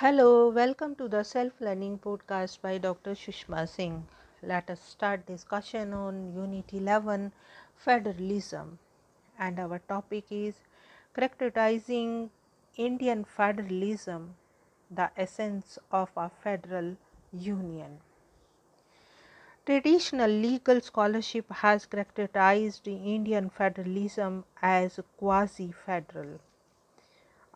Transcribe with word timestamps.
Hello, 0.00 0.48
welcome 0.48 0.94
to 0.94 1.08
the 1.08 1.22
self 1.24 1.60
learning 1.60 1.98
podcast 1.98 2.62
by 2.62 2.78
Dr. 2.78 3.10
Sushma 3.14 3.68
Singh. 3.68 4.06
Let 4.42 4.70
us 4.70 4.80
start 4.80 5.26
discussion 5.26 5.92
on 5.92 6.32
Unit 6.32 6.72
11 6.72 7.32
Federalism 7.76 8.78
and 9.38 9.58
our 9.58 9.80
topic 9.80 10.24
is 10.30 10.54
characterizing 11.14 12.30
Indian 12.76 13.24
federalism, 13.24 14.36
the 14.90 15.10
essence 15.16 15.78
of 15.90 16.10
a 16.16 16.30
federal 16.30 16.96
union. 17.32 18.00
Traditional 19.66 20.30
legal 20.30 20.80
scholarship 20.80 21.50
has 21.50 21.86
characterized 21.86 22.88
Indian 22.88 23.50
federalism 23.50 24.44
as 24.62 24.98
quasi 25.16 25.72
federal 25.72 26.38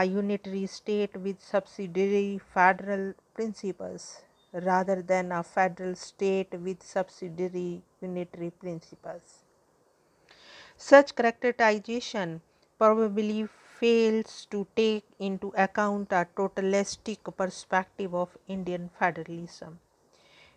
a 0.00 0.04
unitary 0.04 0.66
state 0.66 1.16
with 1.16 1.40
subsidiary 1.42 2.38
federal 2.38 3.14
principles 3.34 4.22
rather 4.52 5.02
than 5.02 5.32
a 5.32 5.42
federal 5.42 5.94
state 5.96 6.52
with 6.60 6.82
subsidiary 6.82 7.82
unitary 8.00 8.50
principles. 8.50 9.42
Such 10.78 11.14
characterization 11.14 12.40
probably 12.78 13.46
fails 13.46 14.46
to 14.46 14.66
take 14.74 15.04
into 15.18 15.52
account 15.54 16.12
a 16.12 16.26
totalistic 16.34 17.18
perspective 17.36 18.14
of 18.14 18.38
Indian 18.48 18.88
federalism, 18.98 19.80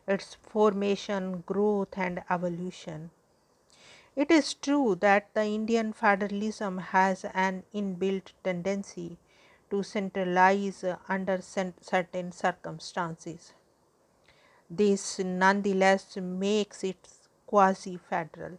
its 0.08 0.36
formation, 0.36 1.42
growth, 1.48 1.98
and 1.98 2.24
evolution. 2.30 3.12
It 4.16 4.30
is 4.30 4.54
true 4.54 4.94
that 5.02 5.34
the 5.34 5.46
Indian 5.46 5.94
federalism 5.94 6.78
has 6.78 7.26
an 7.34 7.64
inbuilt 7.74 8.34
tendency 8.44 9.18
to 9.70 9.84
centralize 9.84 10.84
under 11.08 11.42
certain 11.42 12.32
circumstances. 12.32 13.54
This 14.70 15.20
nonetheless 15.20 16.18
makes 16.18 16.84
it 16.84 17.08
quasi 17.48 17.98
federal. 17.98 18.58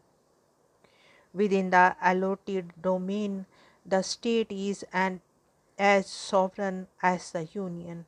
Within 1.32 1.70
the 1.70 1.96
allotted 2.02 2.72
domain, 2.82 3.46
the 3.86 4.02
state 4.02 4.50
is 4.50 4.84
an, 4.92 5.20
as 5.78 6.06
sovereign 6.06 6.88
as 7.02 7.30
the 7.30 7.44
union. 7.52 8.06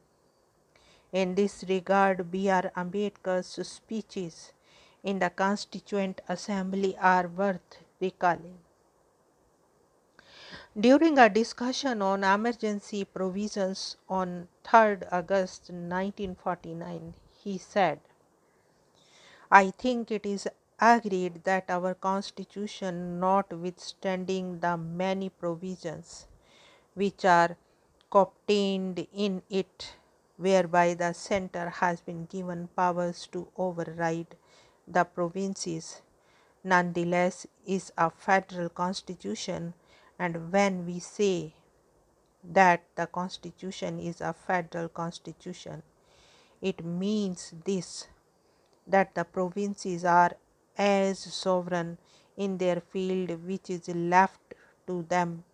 In 1.12 1.34
this 1.34 1.64
regard, 1.68 2.30
B.R. 2.30 2.72
Ambedkar's 2.76 3.68
speeches 3.68 4.52
in 5.04 5.18
the 5.18 5.30
Constituent 5.30 6.20
Assembly 6.28 6.96
are 6.98 7.28
worth 7.28 7.78
recalling. 8.00 8.61
During 10.80 11.18
a 11.18 11.28
discussion 11.28 12.00
on 12.00 12.24
emergency 12.24 13.04
provisions 13.04 13.98
on 14.08 14.48
3rd 14.64 15.06
August 15.12 15.68
1949, 15.68 17.12
he 17.44 17.58
said, 17.58 18.00
I 19.50 19.70
think 19.72 20.10
it 20.10 20.24
is 20.24 20.48
agreed 20.80 21.44
that 21.44 21.68
our 21.68 21.92
constitution, 21.92 23.20
notwithstanding 23.20 24.60
the 24.60 24.78
many 24.78 25.28
provisions 25.28 26.26
which 26.94 27.26
are 27.26 27.58
contained 28.10 29.06
in 29.12 29.42
it, 29.50 29.96
whereby 30.38 30.94
the 30.94 31.12
center 31.12 31.68
has 31.68 32.00
been 32.00 32.24
given 32.24 32.68
powers 32.68 33.28
to 33.32 33.46
override 33.58 34.36
the 34.88 35.04
provinces, 35.04 36.00
nonetheless 36.64 37.46
is 37.66 37.92
a 37.98 38.08
federal 38.08 38.70
constitution 38.70 39.74
and 40.18 40.52
when 40.52 40.86
we 40.86 40.98
say 40.98 41.54
that 42.44 42.82
the 42.96 43.06
constitution 43.06 43.98
is 43.98 44.20
a 44.20 44.32
federal 44.32 44.88
constitution, 44.88 45.82
it 46.60 46.84
means 46.84 47.54
this 47.64 48.08
that 48.86 49.14
the 49.14 49.24
provinces 49.24 50.04
are 50.04 50.32
as 50.76 51.18
sovereign 51.18 51.98
in 52.36 52.58
their 52.58 52.80
field 52.80 53.30
which 53.46 53.70
is 53.70 53.88
left 53.88 54.54
to 54.86 55.02
them 55.08 55.44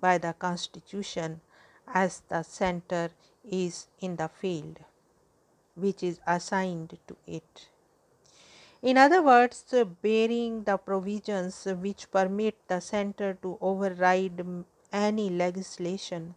by 0.00 0.16
the 0.18 0.32
constitution 0.32 1.40
as 1.86 2.22
the 2.28 2.42
center 2.42 3.10
is 3.44 3.88
in 4.00 4.16
the 4.16 4.28
field 4.28 4.78
which 5.74 6.02
is 6.02 6.20
assigned 6.26 6.98
to 7.06 7.16
it. 7.26 7.68
In 8.80 8.96
other 8.96 9.20
words, 9.22 9.74
bearing 10.02 10.62
the 10.62 10.76
provisions 10.76 11.64
which 11.64 12.10
permit 12.12 12.56
the 12.68 12.80
center 12.80 13.34
to 13.42 13.58
override 13.60 14.44
any 14.92 15.30
legislation 15.30 16.36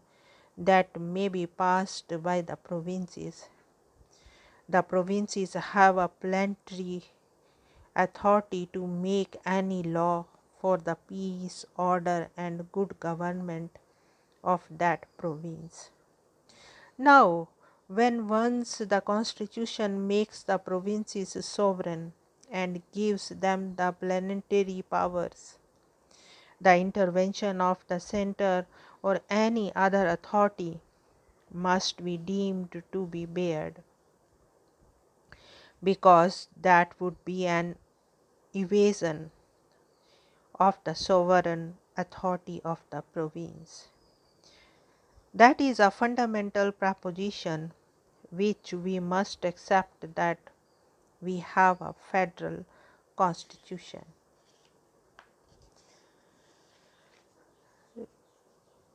that 0.57 0.99
may 0.99 1.27
be 1.27 1.45
passed 1.45 2.11
by 2.23 2.41
the 2.41 2.55
provinces. 2.55 3.47
The 4.67 4.81
provinces 4.81 5.53
have 5.53 5.97
a 5.97 6.07
plenary 6.07 7.03
authority 7.95 8.69
to 8.73 8.87
make 8.87 9.37
any 9.45 9.83
law 9.83 10.25
for 10.59 10.77
the 10.77 10.95
peace, 10.95 11.65
order, 11.77 12.29
and 12.35 12.71
good 12.71 12.99
government 12.99 13.77
of 14.43 14.63
that 14.69 15.05
province. 15.15 15.91
Now, 16.97 17.49
when 17.87 18.27
once 18.27 18.79
the 18.79 19.01
constitution 19.01 20.07
makes 20.07 20.41
the 20.41 20.57
provinces 20.57 21.37
sovereign, 21.45 22.13
and 22.51 22.81
gives 22.91 23.29
them 23.29 23.75
the 23.75 23.91
planetary 23.93 24.83
powers. 24.89 25.57
The 26.59 26.77
intervention 26.77 27.61
of 27.61 27.83
the 27.87 27.99
center 27.99 28.67
or 29.01 29.21
any 29.29 29.73
other 29.75 30.07
authority 30.07 30.81
must 31.51 32.03
be 32.03 32.17
deemed 32.17 32.83
to 32.91 33.05
be 33.07 33.25
barred 33.25 33.81
because 35.83 36.47
that 36.55 36.93
would 36.99 37.23
be 37.25 37.47
an 37.47 37.75
evasion 38.55 39.31
of 40.59 40.77
the 40.83 40.93
sovereign 40.93 41.77
authority 41.97 42.61
of 42.63 42.83
the 42.91 43.01
province. 43.01 43.87
That 45.33 45.59
is 45.59 45.79
a 45.79 45.89
fundamental 45.89 46.71
proposition 46.71 47.73
which 48.29 48.73
we 48.73 48.99
must 48.99 49.43
accept 49.43 50.13
that 50.15 50.37
we 51.21 51.37
have 51.37 51.81
a 51.81 51.93
federal 52.11 52.65
constitution. 53.15 54.05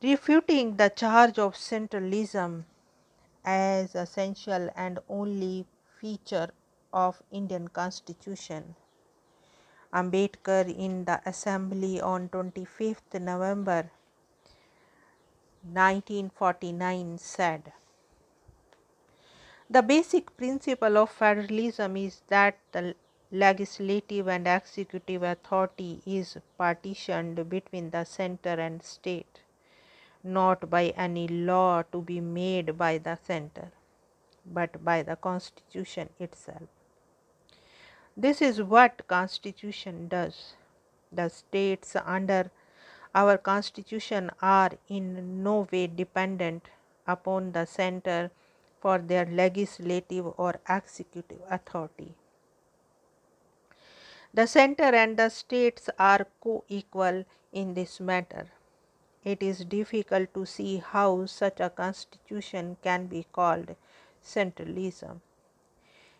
Refuting 0.01 0.77
the 0.77 0.89
charge 0.89 1.39
of 1.39 1.55
centralism 1.55 2.65
as 3.43 3.95
essential 3.95 4.69
and 4.75 4.99
only 5.09 5.65
feature 5.99 6.49
of 6.93 7.21
Indian 7.31 7.67
constitution. 7.67 8.75
Ambedkar 9.93 10.67
in 10.67 11.05
the 11.05 11.21
assembly 11.25 11.99
on 12.01 12.29
25th 12.29 13.19
November 13.21 13.89
1949 15.63 17.17
said 17.17 17.73
the 19.69 19.81
basic 19.81 20.35
principle 20.37 20.97
of 20.97 21.09
federalism 21.09 21.97
is 21.97 22.21
that 22.27 22.57
the 22.71 22.95
legislative 23.31 24.27
and 24.27 24.47
executive 24.47 25.23
authority 25.23 26.01
is 26.05 26.37
partitioned 26.57 27.49
between 27.49 27.89
the 27.89 28.05
center 28.05 28.51
and 28.51 28.81
state, 28.81 29.41
not 30.23 30.69
by 30.69 30.87
any 30.95 31.27
law 31.27 31.83
to 31.91 32.01
be 32.01 32.21
made 32.21 32.77
by 32.77 32.97
the 32.97 33.17
center, 33.21 33.71
but 34.45 34.83
by 34.85 35.03
the 35.03 35.17
constitution 35.17 36.09
itself. 36.17 36.69
This 38.15 38.41
is 38.41 38.61
what 38.61 39.05
constitution 39.07 40.07
does. 40.07 40.53
The 41.11 41.29
states 41.29 41.95
under 42.05 42.51
our 43.13 43.37
constitution 43.37 44.31
are 44.41 44.71
in 44.87 45.43
no 45.43 45.67
way 45.71 45.87
dependent 45.87 46.69
upon 47.05 47.51
the 47.51 47.65
center 47.65 48.31
for 48.79 48.99
their 48.99 49.25
legislative 49.25 50.27
or 50.37 50.59
executive 50.69 51.41
authority. 51.49 52.15
The 54.33 54.45
center 54.45 54.83
and 54.83 55.17
the 55.17 55.29
states 55.29 55.89
are 55.97 56.27
co 56.41 56.63
equal 56.67 57.25
in 57.51 57.73
this 57.73 57.99
matter. 57.99 58.47
It 59.23 59.41
is 59.41 59.65
difficult 59.65 60.33
to 60.33 60.45
see 60.45 60.77
how 60.77 61.25
such 61.25 61.59
a 61.59 61.69
constitution 61.69 62.77
can 62.83 63.07
be 63.07 63.25
called 63.31 63.75
centralism. 64.23 65.21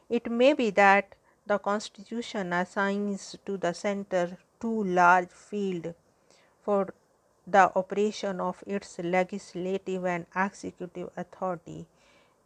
It 0.10 0.32
may 0.32 0.54
be 0.54 0.70
that 0.72 1.16
the 1.46 1.58
constitution 1.60 2.54
assigns 2.54 3.38
to 3.46 3.58
the 3.58 3.74
center 3.74 4.38
too 4.60 4.84
large 4.84 5.30
field 5.30 5.94
for 6.62 6.94
the 7.46 7.72
operation 7.76 8.42
of 8.42 8.64
its 8.66 9.00
legislative 9.00 10.06
and 10.06 10.26
executive 10.36 11.10
authority 11.16 11.86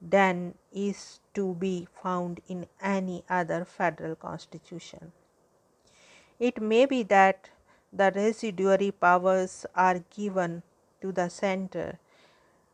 than 0.01 0.55
is 0.73 1.19
to 1.33 1.53
be 1.55 1.87
found 2.03 2.41
in 2.47 2.67
any 2.81 3.23
other 3.29 3.65
federal 3.65 4.15
constitution. 4.15 5.11
It 6.39 6.61
may 6.61 6.85
be 6.85 7.03
that 7.03 7.49
the 7.93 8.11
residuary 8.13 8.91
powers 8.91 9.65
are 9.75 9.99
given 10.09 10.63
to 11.01 11.11
the 11.11 11.29
center 11.29 11.99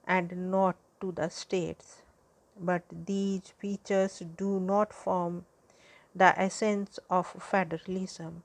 and 0.05 0.51
not 0.51 0.75
to 1.01 1.11
the 1.11 1.29
states. 1.29 2.01
but 2.59 2.83
these 3.05 3.49
features 3.59 4.21
do 4.37 4.59
not 4.59 4.93
form 4.93 5.45
the 6.15 6.39
essence 6.39 6.99
of 7.09 7.27
federalism. 7.27 8.43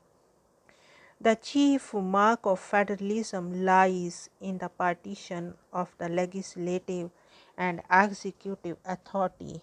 The 1.20 1.36
chief 1.36 1.94
mark 1.94 2.40
of 2.44 2.60
federalism 2.60 3.64
lies 3.64 4.28
in 4.40 4.58
the 4.58 4.68
partition 4.68 5.54
of 5.72 5.94
the 5.98 6.08
legislative 6.08 7.10
and 7.56 7.82
executive 7.90 8.76
authority 8.84 9.62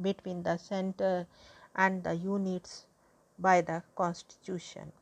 between 0.00 0.42
the 0.42 0.56
center 0.56 1.26
and 1.74 2.04
the 2.04 2.14
units 2.14 2.86
by 3.38 3.60
the 3.60 3.82
constitution. 3.94 4.92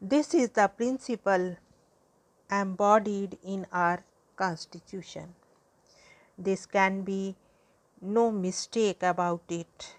This 0.00 0.34
is 0.34 0.50
the 0.50 0.68
principle 0.68 1.56
embodied 2.50 3.38
in 3.42 3.66
our 3.72 4.04
constitution. 4.36 5.34
This 6.38 6.66
can 6.66 7.02
be 7.02 7.34
no 8.00 8.30
mistake 8.30 9.02
about 9.02 9.42
it. 9.48 9.96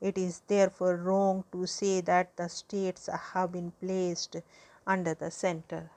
It 0.00 0.16
is 0.16 0.42
therefore 0.46 0.96
wrong 0.96 1.44
to 1.50 1.66
say 1.66 2.00
that 2.02 2.36
the 2.36 2.48
states 2.48 3.08
have 3.32 3.50
been 3.50 3.72
placed 3.80 4.36
under 4.86 5.14
the 5.14 5.30
center. 5.30 5.90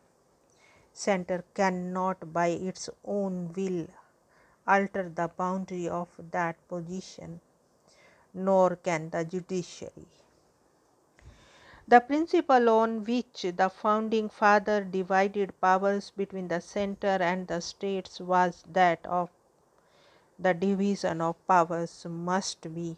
Center 0.93 1.43
cannot 1.53 2.31
by 2.33 2.47
its 2.47 2.89
own 3.03 3.53
will 3.53 3.87
alter 4.67 5.09
the 5.09 5.27
boundary 5.27 5.89
of 5.89 6.09
that 6.31 6.55
position, 6.67 7.41
nor 8.33 8.75
can 8.75 9.09
the 9.09 9.25
judiciary. 9.25 10.07
The 11.87 11.99
principle 11.99 12.69
on 12.69 13.03
which 13.03 13.45
the 13.55 13.69
founding 13.69 14.29
father 14.29 14.83
divided 14.83 15.59
powers 15.59 16.11
between 16.15 16.47
the 16.47 16.61
center 16.61 17.17
and 17.19 17.47
the 17.47 17.59
states 17.59 18.21
was 18.21 18.63
that 18.71 19.05
of 19.05 19.29
the 20.39 20.53
division 20.53 21.19
of 21.19 21.35
powers 21.47 22.05
must 22.07 22.73
be 22.73 22.97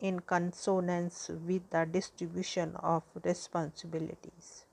in 0.00 0.20
consonance 0.20 1.30
with 1.30 1.70
the 1.70 1.86
distribution 1.86 2.76
of 2.76 3.04
responsibilities. 3.24 4.65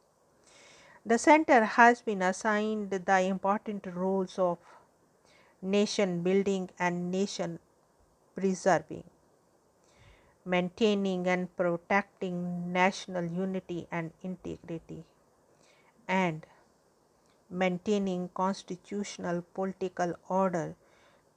The 1.05 1.17
center 1.17 1.63
has 1.63 2.01
been 2.01 2.21
assigned 2.21 2.89
the 2.91 3.19
important 3.21 3.85
roles 3.85 4.37
of 4.37 4.57
nation 5.63 6.21
building 6.21 6.69
and 6.77 7.09
nation 7.09 7.59
preserving 8.35 9.05
maintaining 10.45 11.27
and 11.27 11.53
protecting 11.57 12.71
national 12.71 13.25
unity 13.25 13.87
and 13.91 14.13
integrity, 14.21 15.03
and 16.07 16.45
maintaining 17.49 18.29
constitutional 18.29 19.41
political 19.53 20.13
order 20.29 20.75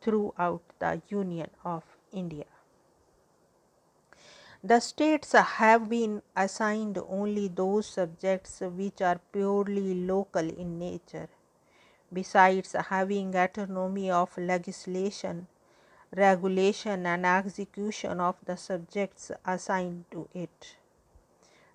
throughout 0.00 0.62
the 0.80 1.00
Union 1.08 1.50
of 1.64 1.84
India. 2.12 2.46
The 4.64 4.80
states 4.80 5.32
have 5.32 5.88
been 5.88 6.22
assigned 6.34 6.98
only 6.98 7.48
those 7.48 7.86
subjects 7.86 8.60
which 8.60 9.02
are 9.02 9.20
purely 9.30 9.94
local 9.94 10.48
in 10.48 10.78
nature. 10.78 11.28
Besides 12.12 12.72
having 12.72 13.34
autonomy 13.34 14.10
of 14.10 14.36
legislation, 14.38 15.46
regulation 16.16 17.04
and 17.06 17.26
execution 17.26 18.20
of 18.20 18.36
the 18.44 18.56
subjects 18.56 19.30
assigned 19.44 20.06
to 20.10 20.28
it. 20.32 20.76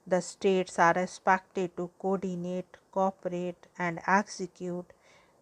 The 0.08 0.22
states 0.22 0.80
are 0.80 0.98
expected 0.98 1.78
to 1.78 1.92
coordinate, 2.00 2.78
cooperate 2.92 3.68
and 3.78 4.02
execute 4.08 4.92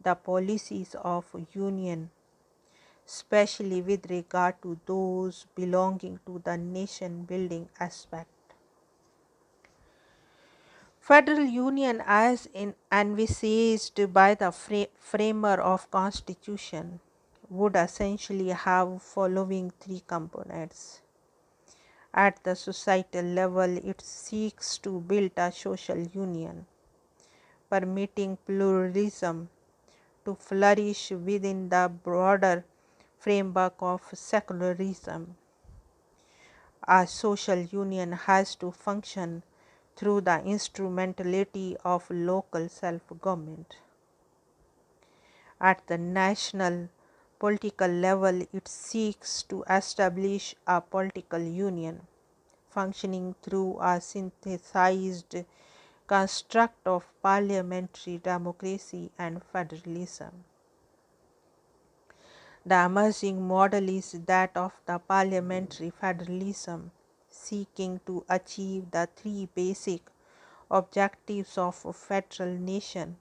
the 0.04 0.16
policies 0.16 0.96
of 0.96 1.26
union 1.54 2.12
especially 3.10 3.82
with 3.82 4.06
regard 4.12 4.62
to 4.62 4.80
those 4.86 5.48
belonging 5.56 6.20
to 6.28 6.40
the 6.46 6.56
nation 6.56 7.24
building 7.24 7.68
aspect. 7.80 8.30
Federal 11.00 11.46
Union 11.46 12.04
as 12.06 12.48
envisaged 12.92 14.14
by 14.14 14.36
the 14.36 14.52
framer 14.52 15.56
of 15.60 15.90
constitution 15.90 17.00
would 17.50 17.76
essentially 17.76 18.50
have 18.50 19.02
following 19.02 19.72
three 19.80 20.04
components. 20.06 21.02
At 22.14 22.44
the 22.44 22.56
societal 22.56 23.26
level, 23.26 23.78
it 23.78 24.02
seeks 24.02 24.78
to 24.80 25.00
build 25.00 25.32
a 25.38 25.52
social 25.52 25.98
union, 25.98 26.68
permitting 27.72 28.38
pluralism 28.46 29.50
to 30.26 30.36
flourish 30.36 31.10
within 31.10 31.70
the 31.70 31.92
broader 32.04 32.66
framework 33.20 33.76
of 33.82 34.02
secularism. 34.14 35.36
A 36.88 37.06
social 37.06 37.60
union 37.60 38.14
has 38.14 38.56
to 38.56 38.72
function 38.72 39.44
through 39.96 40.22
the 40.22 40.42
instrumentality 40.44 41.76
of 41.84 42.10
local 42.10 42.70
self 42.70 43.02
government. 43.22 43.76
At 45.60 45.86
the 45.88 45.98
national 45.98 46.90
political 47.38 47.90
level, 47.90 48.42
it 48.54 48.68
seeks 48.68 49.44
to 49.44 49.64
establish 49.70 50.56
a 50.66 50.80
political 50.82 51.40
union 51.40 52.08
functioning 52.70 53.36
through 53.42 53.78
a 53.82 54.00
synthesized 54.00 55.36
construct 56.08 56.88
of 56.88 57.06
parliamentary 57.22 58.18
democracy 58.18 59.12
and 59.18 59.44
federalism. 59.44 60.46
The 62.66 62.86
emerging 62.86 63.46
model 63.48 63.90
is 63.90 64.12
that 64.14 64.56
of 64.56 64.74
the 64.86 65.00
parliamentary 65.00 65.90
federalism, 65.90 66.92
seeking 67.28 68.00
to 68.06 68.26
achieve 68.30 68.92
the 68.92 69.10
three 69.16 69.50
basic 69.54 70.04
objectives 70.72 71.58
of 71.58 71.86
a 71.86 71.92
federal 71.92 72.54
nation 72.54 73.18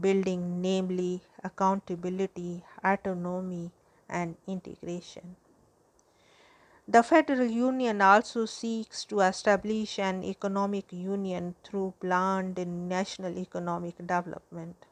building, 0.00 0.60
namely 0.60 1.22
accountability, 1.44 2.64
autonomy, 2.82 3.70
and 4.08 4.36
integration. 4.46 5.36
The 6.86 7.02
Federal 7.02 7.46
Union 7.46 8.00
also 8.02 8.46
seeks 8.46 9.04
to 9.06 9.20
establish 9.20 9.98
an 9.98 10.22
economic 10.24 10.92
union 10.92 11.54
through 11.64 11.94
planned 12.00 12.58
national 12.88 13.38
economic 13.38 13.98
development. 13.98 14.84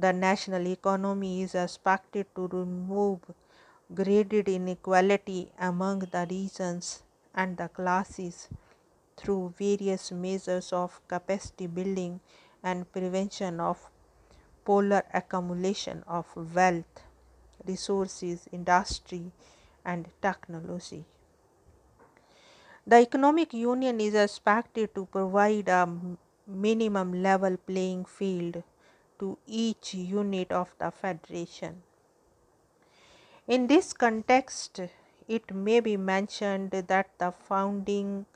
The 0.00 0.14
national 0.14 0.66
economy 0.66 1.42
is 1.42 1.54
expected 1.54 2.34
to 2.34 2.46
remove 2.48 3.20
graded 3.94 4.48
inequality 4.48 5.52
among 5.58 5.98
the 6.14 6.26
regions 6.30 7.02
and 7.34 7.58
the 7.58 7.68
classes 7.68 8.48
through 9.18 9.52
various 9.58 10.10
measures 10.10 10.72
of 10.72 11.06
capacity 11.06 11.66
building 11.66 12.20
and 12.62 12.90
prevention 12.90 13.60
of 13.60 13.90
polar 14.64 15.02
accumulation 15.12 16.02
of 16.06 16.34
wealth, 16.54 17.04
resources, 17.66 18.48
industry, 18.50 19.32
and 19.84 20.08
technology. 20.22 21.04
The 22.86 23.00
economic 23.00 23.52
union 23.52 24.00
is 24.00 24.14
expected 24.14 24.94
to 24.94 25.04
provide 25.04 25.68
a 25.68 25.86
minimum 26.46 27.22
level 27.22 27.58
playing 27.58 28.06
field 28.06 28.62
to 29.20 29.38
each 29.46 29.94
unit 29.94 30.50
of 30.50 30.74
the 30.78 30.90
federation. 30.90 31.82
In 33.46 33.68
this 33.68 33.92
context, 33.92 34.80
it 35.28 35.54
may 35.54 35.80
be 35.80 35.96
mentioned 35.96 36.72
that 36.72 37.10
the 37.18 37.30
founding 37.30 38.26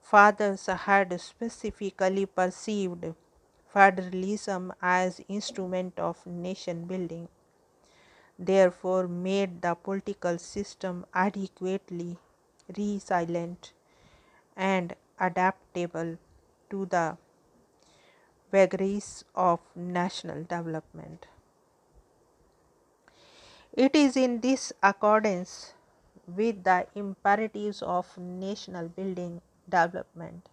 fathers 0.00 0.66
had 0.66 1.20
specifically 1.20 2.26
perceived 2.26 3.14
federalism 3.68 4.72
as 4.82 5.20
instrument 5.28 5.98
of 5.98 6.26
nation 6.26 6.84
building 6.86 7.28
therefore 8.38 9.06
made 9.08 9.62
the 9.62 9.74
political 9.74 10.38
system 10.38 11.04
adequately 11.14 12.18
resilient 12.76 13.72
and 14.56 14.94
adaptable 15.20 16.18
to 16.70 16.86
the 16.86 17.16
vagaries 18.52 19.24
of 19.34 19.60
national 19.74 20.42
development. 20.44 21.26
It 23.72 23.96
is 23.96 24.16
in 24.16 24.40
this 24.40 24.72
accordance 24.82 25.72
with 26.26 26.62
the 26.64 26.86
imperatives 26.94 27.80
of 27.82 28.18
national 28.18 28.88
building 28.88 29.40
development 29.68 30.50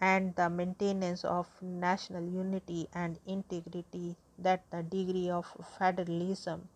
and 0.00 0.34
the 0.36 0.50
maintenance 0.50 1.24
of 1.24 1.48
national 1.62 2.24
unity 2.28 2.88
and 2.92 3.18
integrity 3.26 4.16
that 4.38 4.64
the 4.70 4.82
degree 4.82 5.30
of 5.30 5.46
federalism 5.78 6.68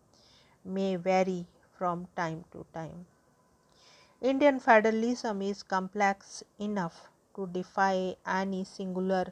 may 0.65 0.95
vary 0.95 1.45
from 1.77 2.07
time 2.15 2.43
to 2.51 2.65
time. 2.73 3.05
Indian 4.21 4.59
federalism 4.59 5.41
is 5.41 5.61
complex 5.63 6.43
enough 6.59 7.09
to 7.35 7.47
defy 7.47 8.15
any 8.25 8.63
singular 8.63 9.31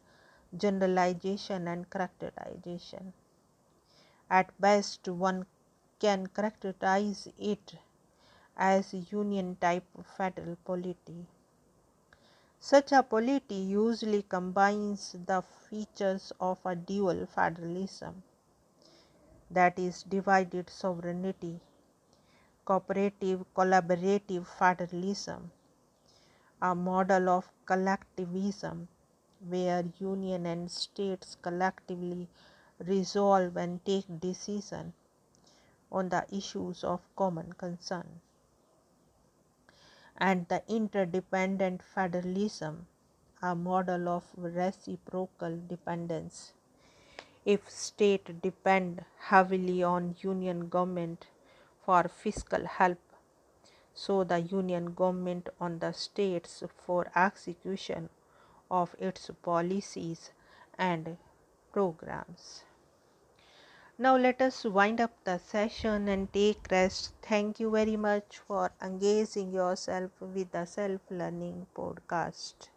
generalization 0.55 1.67
and 1.67 1.89
characterization. 1.89 3.13
At 4.29 4.59
best, 4.61 5.07
one 5.07 5.47
can 5.99 6.27
characterize 6.27 7.27
it 7.37 7.75
as 8.55 8.93
union 8.93 9.55
type 9.55 9.85
federal 10.17 10.55
polity. 10.57 11.25
Such 12.59 12.91
a 12.91 13.01
polity 13.01 13.55
usually 13.55 14.21
combines 14.21 15.15
the 15.25 15.41
features 15.41 16.31
of 16.39 16.59
a 16.65 16.75
dual 16.75 17.25
federalism 17.25 18.21
that 19.49 19.79
is 19.79 20.03
divided 20.03 20.69
sovereignty, 20.69 21.59
cooperative 22.65 23.43
collaborative 23.55 24.45
federalism, 24.45 25.51
a 26.61 26.75
model 26.75 27.29
of 27.29 27.51
collectivism 27.65 28.87
where 29.39 29.84
union 30.00 30.46
and 30.46 30.70
states 30.72 31.38
collectively 31.41 32.27
resolve 32.79 33.58
and 33.58 33.84
take 33.86 34.20
decision 34.20 34.94
on 35.91 36.10
the 36.10 36.25
issues 36.32 36.84
of 36.84 37.01
common 37.15 37.53
concern. 37.53 38.22
And 40.17 40.48
the 40.48 40.63
interdependent 40.67 41.82
federalism 41.84 42.88
a 43.41 43.56
model 43.56 44.10
of 44.10 44.24
reciprocal 44.36 45.60
dependence. 45.67 46.53
If 47.46 47.70
state 47.70 48.41
depend 48.41 49.06
heavily 49.20 49.84
on 49.84 50.15
union 50.20 50.70
government 50.70 51.27
for 51.86 52.08
fiscal 52.08 52.65
help 52.65 52.98
so 53.94 54.24
the 54.24 54.39
union 54.39 54.94
government 54.94 55.50
on 55.60 55.79
the 55.79 55.91
states 55.91 56.63
for 56.86 57.08
execution 57.15 58.10
of 58.71 58.95
its 59.00 59.29
policies 59.41 60.31
and 60.77 61.17
programs. 61.71 62.63
Now 63.97 64.15
let 64.15 64.41
us 64.41 64.63
wind 64.63 65.01
up 65.01 65.12
the 65.24 65.38
session 65.38 66.07
and 66.07 66.31
take 66.31 66.67
rest. 66.71 67.13
Thank 67.21 67.59
you 67.59 67.69
very 67.69 67.97
much 67.97 68.38
for 68.39 68.71
engaging 68.81 69.51
yourself 69.51 70.12
with 70.21 70.51
the 70.51 70.65
self 70.65 71.01
learning 71.12 71.67
podcast. 71.75 72.69